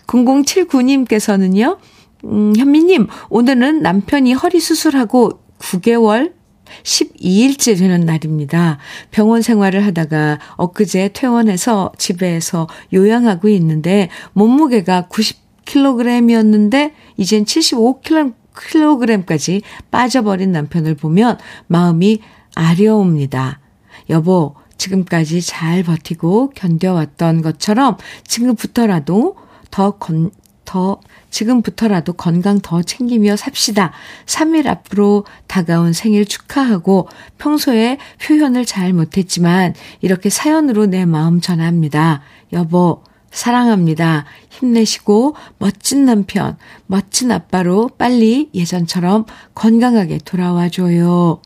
[0.07, 1.79] 0079님께서는요,
[2.25, 6.36] 음, 현미님, 오늘은 남편이 허리 수술하고 9개월
[6.83, 8.79] 12일째 되는 날입니다.
[9.11, 20.95] 병원 생활을 하다가 엊그제 퇴원해서 집에서 요양하고 있는데 몸무게가 90kg이었는데 이젠 75kg, 킬로그램까지 빠져버린 남편을
[20.95, 22.21] 보면 마음이
[22.55, 23.61] 아려옵니다.
[24.09, 27.97] 여보, 지금까지 잘 버티고 견뎌왔던 것처럼
[28.27, 29.37] 지금부터라도
[29.71, 30.31] 더 건,
[30.65, 31.01] 더,
[31.37, 33.93] 지금부터라도 건강 더 챙기며 삽시다.
[34.25, 42.23] 3일 앞으로 다가온 생일 축하하고 평소에 표현을 잘 못했지만 이렇게 사연으로 내 마음 전합니다.
[42.55, 44.25] 여보, 사랑합니다.
[44.49, 46.57] 힘내시고 멋진 남편,
[46.87, 51.43] 멋진 아빠로 빨리 예전처럼 건강하게 돌아와 줘요.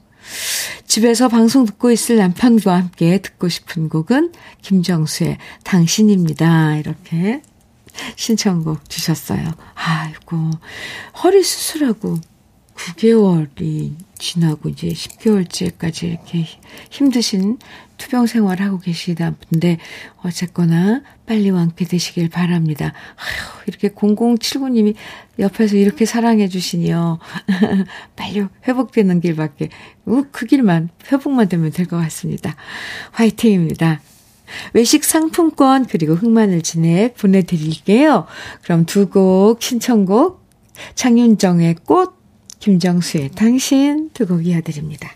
[0.87, 4.33] 집에서 방송 듣고 있을 남편과 함께 듣고 싶은 곡은
[4.63, 6.77] 김정수의 당신입니다.
[6.77, 7.43] 이렇게
[8.17, 9.45] 신청곡 주셨어요.
[9.75, 10.51] 아이고,
[11.23, 12.19] 허리 수술하고
[12.75, 16.47] 9개월이 지나고 이제 10개월째까지 이렇게
[16.91, 17.59] 힘드신
[17.99, 19.79] 투병 생활하고 계시다 분데
[20.23, 22.95] 어쨌거나 빨리 완쾌되시길 바랍니다.
[23.17, 24.95] 아휴, 이렇게 0079님이
[25.39, 27.19] 옆에서 이렇게 사랑해 주시니요.
[28.17, 29.69] 빨리 회복되는 길밖에
[30.33, 32.57] 그 길만 회복만 되면 될 것 같습니다.
[33.13, 34.01] 화이팅입니다.
[34.73, 38.27] 외식 상품권 그리고 흑마늘 진액 보내드릴게요.
[38.63, 40.41] 그럼 두 곡 신청곡
[40.95, 42.15] 장윤정의 꽃
[42.61, 45.11] 김정수의 당신 두 곡 이어드립니다.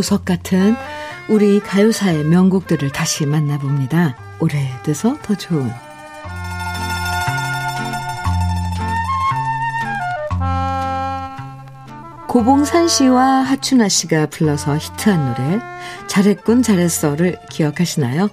[0.00, 0.76] 보석 같은
[1.28, 4.16] 우리 가요사의 명곡들을 다시 만나봅니다.
[4.38, 5.70] 오래돼서 더 좋은
[12.28, 15.60] 고봉산 씨와 하춘아 씨가 불러서 히트한 노래
[16.06, 18.30] 잘했군 잘했어를 기억하시나요?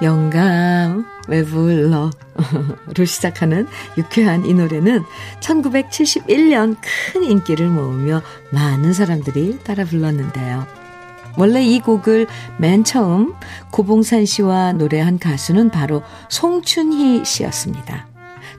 [0.00, 2.10] 영감 왜 불러
[2.94, 3.66] 로 시작하는
[3.96, 5.02] 유쾌한 이 노래는
[5.40, 8.20] 1971년 큰 인기를 모으며
[8.50, 10.66] 많은 사람들이 따라 불렀는데요.
[11.38, 12.26] 원래 이 곡을
[12.58, 13.32] 맨 처음
[13.70, 18.06] 고봉산 씨와 노래한 가수는 바로 송춘희 씨였습니다.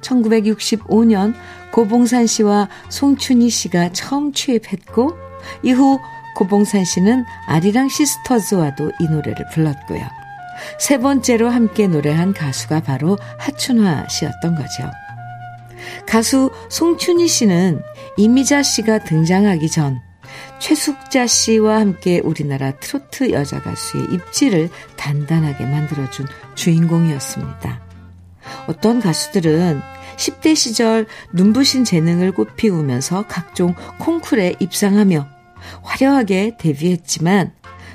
[0.01, 1.35] 1965년
[1.71, 5.15] 고봉산 씨와 송춘희 씨가 처음 취입했고
[5.61, 5.99] 이후
[6.37, 10.22] 고봉산 씨는 아리랑 시스터즈와도 이 노래를 불렀고요.
[10.79, 14.91] 세 번째로 함께 노래한 가수가 바로 하춘화 씨였던 거죠.
[16.07, 17.81] 가수 송춘희 씨는
[18.17, 19.99] 이미자 씨가 등장하기 전
[20.59, 27.81] 최숙자 씨와 함께 우리나라 트로트 여자 가수의 입지를 단단하게 만들어준 주인공이었습니다.
[28.67, 29.81] 어떤 가수들은
[30.17, 35.27] 10대 시절 눈부신 재능을 꽃피우면서 각종 콩쿨에 입상하며
[35.81, 37.53] 화려하게 데뷔했지만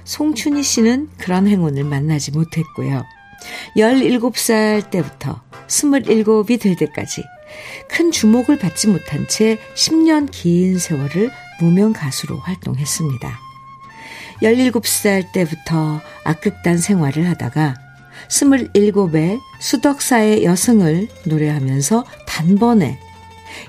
[0.08, 3.04] 송춘희 씨는 그런 행운을 만나지 못했고요.
[3.76, 7.22] 17살 때부터 27이 될 때까지
[7.90, 11.30] 큰 주목을 받지 못한 채 10년 긴 세월을
[11.60, 13.38] 무명 가수로 활동했습니다.
[14.42, 17.74] 17살 때부터 악극단 생활을 하다가
[18.28, 22.98] 27에 수덕사의 여승을 노래하면서 단번에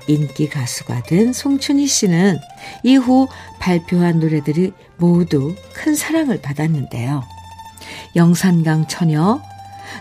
[0.06, 2.38] 인기 가수가 된 송춘희 씨는
[2.82, 3.28] 이후
[3.58, 7.24] 발표한 노래들이 모두 큰 사랑을 받았는데요.
[8.16, 9.40] 영산강 처녀,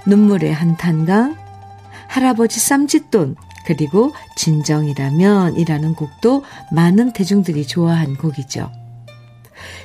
[0.06, 1.38] 눈물의 한탄강,
[2.08, 8.72] 할아버지 쌈짓돈, 그리고 진정이라면이라는 곡도 많은 대중들이 좋아한 곡이죠.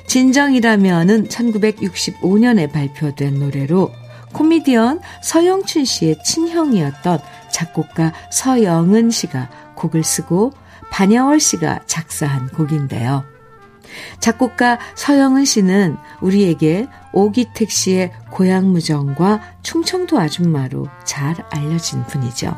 [0.07, 3.91] 진정이라면은 1965년에 발표된 노래로
[4.35, 7.19] 코미디언 서영춘 씨의 친형이었던
[7.49, 10.51] 작곡가 서영은 씨가 곡을 쓰고
[10.91, 13.23] 반야월 씨가 작사한 곡인데요.
[14.19, 22.53] 작곡가 서영은 씨는 우리에게 오기택 씨의 고향무정과 충청도 아줌마로 잘 알려진 분이죠.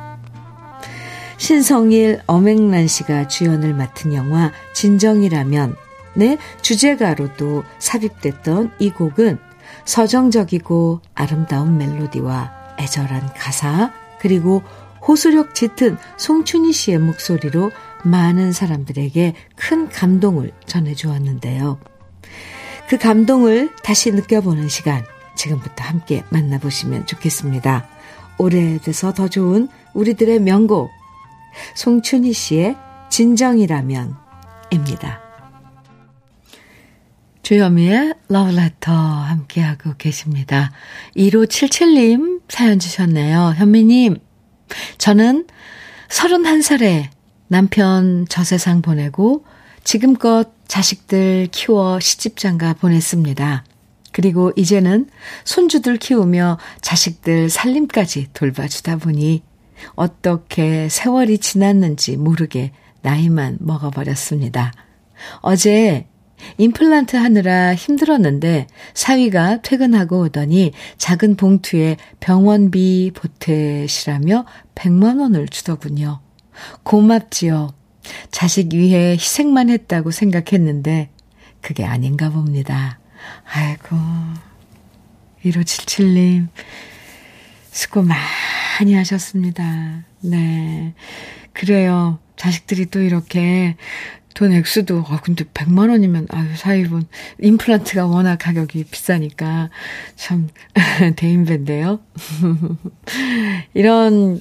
[1.37, 5.75] 신성일, 엄앵란 씨가 주연을 맡은 영화 진정이라면
[6.15, 9.46] 내 주제가로도 삽입됐던 이 곡은
[9.87, 14.61] 서정적이고 아름다운 멜로디와 애절한 가사, 그리고
[15.07, 17.71] 호소력 짙은 송춘희 씨의 목소리로
[18.03, 21.79] 많은 사람들에게 큰 감동을 전해주었는데요.
[22.89, 27.87] 그 감동을 다시 느껴보는 시간, 지금부터 함께 만나보시면 좋겠습니다.
[28.37, 30.89] 오래돼서 더 좋은 우리들의 명곡,
[31.75, 32.75] 송춘희 씨의
[33.09, 35.26] 진정이라면입니다.
[37.47, 40.73] 주여미의 러브레터 함께하고 계십니다.
[41.15, 43.53] 1577님 사연 주셨네요.
[43.55, 44.17] 현미님,
[44.97, 45.47] 저는
[46.09, 47.07] 31살에
[47.47, 49.45] 남편 저세상 보내고
[49.85, 53.63] 지금껏 자식들 키워 시집장가 보냈습니다.
[54.11, 55.09] 그리고 이제는
[55.45, 59.41] 손주들 키우며 자식들 살림까지 돌봐주다 보니
[59.95, 62.73] 어떻게 세월이 지났는지 모르게
[63.03, 64.73] 나이만 먹어버렸습니다.
[65.39, 66.07] 어제
[66.57, 76.19] 임플란트 하느라 힘들었는데 사위가 퇴근하고 오더니 작은 봉투에 병원비 보태시라며 100만 원을 주더군요.
[76.83, 77.73] 고맙지요.
[78.31, 81.09] 자식 위해 희생만 했다고 생각했는데
[81.61, 82.99] 그게 아닌가 봅니다.
[83.51, 83.95] 아이고
[85.43, 86.47] 1577님
[87.71, 90.03] 수고 많이 하셨습니다.
[90.21, 90.93] 네.
[91.53, 92.19] 그래요.
[92.35, 93.75] 자식들이 또 이렇게
[94.37, 97.07] 돈 액수도, 아, 근데 100만 원이면, 아유, 사위분,
[97.41, 99.71] 임플란트가 워낙 가격이 비싸니까,
[100.15, 100.49] 참,
[101.17, 101.99] 대인배인데요.
[103.73, 104.39] 이런,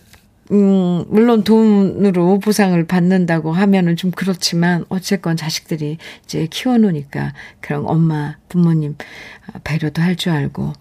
[0.52, 7.32] 음, 물론 돈으로 보상을 받는다고 하면은 좀 그렇지만, 어쨌건 자식들이 이제 키워놓으니까,
[7.62, 8.96] 그런 엄마, 부모님
[9.64, 10.74] 배려도 할 줄 알고,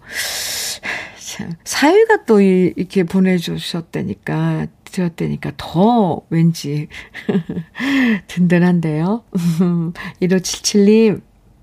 [1.18, 4.66] 참, 사위가 또 이렇게 보내주셨다니까,
[4.96, 6.88] 드렸다니까 더 왠지
[8.28, 9.24] 든든한데요.
[10.22, 11.20] 1577님,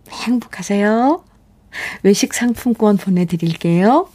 [0.10, 1.24] 행복하세요.
[2.04, 4.08] 외식 상품권 보내드릴게요.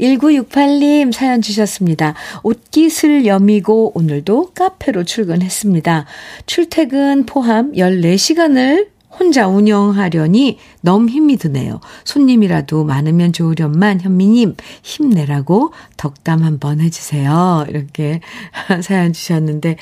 [0.00, 2.14] 1968님 사연 주셨습니다.
[2.42, 6.06] 옷깃을 여미고 오늘도 카페로 출근했습니다.
[6.46, 8.88] 출퇴근 포함 14시간을
[9.18, 11.80] 혼자 운영하려니 너무 힘이 드네요.
[12.04, 17.66] 손님이라도 많으면 좋으련만 현미님 힘내라고 덕담 한번 해주세요.
[17.68, 18.20] 이렇게
[18.82, 19.76] 사연 주셨는데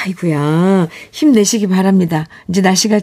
[0.00, 2.26] 아이구야 힘내시기 바랍니다.
[2.48, 3.00] 이제 날씨가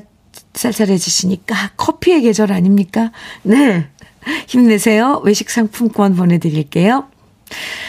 [0.54, 3.12] 쌀쌀해지시니까 커피의 계절 아닙니까?
[3.44, 3.88] 네.
[4.48, 5.22] 힘내세요.
[5.24, 7.08] 외식 상품권 보내드릴게요.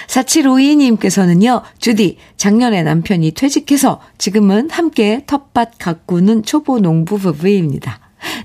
[0.09, 8.01] 4752님께서는요, 주디, 작년에 남편이 퇴직해서 지금은 함께 텃밭 가꾸는 초보 농부 부부입니다.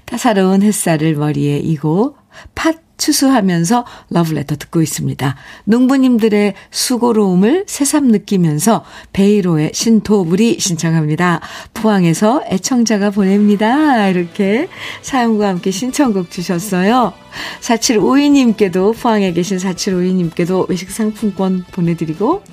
[0.06, 2.16] 따사로운 햇살을 머리에 이고
[2.56, 5.36] 팥 추수하면서 러브레터 듣고 있습니다.
[5.66, 11.42] 농부님들의 수고로움을 새삼 느끼면서 베이로의 신토불이 신청합니다.
[11.74, 14.08] 포항에서 애청자가 보냅니다.
[14.08, 14.68] 이렇게
[15.02, 17.14] 사연과 함께 신청곡 주셨어요.
[17.62, 22.44] 4752님께도 포항에 계신 4752님께도 외식 상품권 보내드리고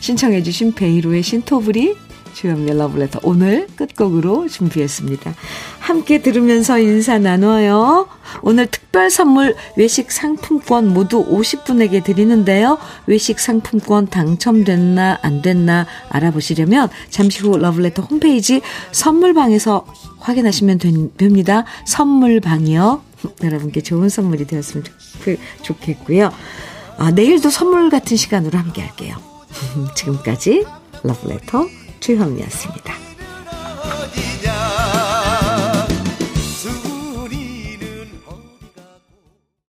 [0.00, 2.05] 신청해 주신 베이로의 신토불이
[2.36, 5.34] 주연미의 러브레터 오늘 끝곡으로 준비했습니다.
[5.78, 8.08] 함께 들으면서 인사 나눠요.
[8.42, 12.76] 오늘 특별 선물 외식 상품권 모두 50분에게 드리는데요.
[13.06, 18.60] 외식 상품권 당첨됐나 안 됐나 알아보시려면 잠시 후 러브레터 홈페이지
[18.92, 19.86] 선물방에서
[20.18, 20.78] 확인하시면
[21.16, 21.64] 됩니다.
[21.86, 23.02] 선물방이요.
[23.42, 24.84] 여러분께 좋은 선물이 되었으면
[25.62, 26.30] 좋겠고요.
[26.98, 29.16] 아, 내일도 선물 같은 시간으로 함께 할게요.
[29.96, 30.66] 지금까지
[31.02, 33.05] 러브레터 최영이었습니다.